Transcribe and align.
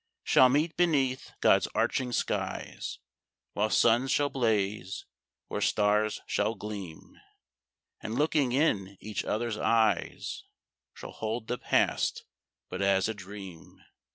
Shall 0.23 0.49
meet 0.49 0.75
beneath 0.75 1.31
God's 1.41 1.67
arching 1.75 2.11
skies, 2.11 2.97
While 3.53 3.69
suns 3.69 4.11
shall 4.11 4.29
blaze, 4.31 5.05
or 5.47 5.61
stars 5.61 6.21
shall 6.25 6.55
gleam, 6.55 7.19
And 8.01 8.15
looking 8.15 8.51
in 8.51 8.97
each 8.99 9.23
other's 9.23 9.57
eyes 9.59 10.43
Shall 10.95 11.11
hold 11.11 11.47
the 11.47 11.59
past 11.59 12.25
but 12.67 12.81
as 12.81 13.07
a 13.07 13.13
dream. 13.13 13.77